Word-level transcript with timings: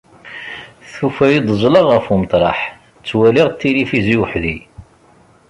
Tufa-iyi-d 0.97 1.47
ẓleɣ 1.61 1.85
ɣef 1.93 2.05
umeṭraḥ, 2.13 2.59
ttwaliɣ 3.01 3.47
tilivizyu 3.59 4.19
weḥdi. 4.21 4.57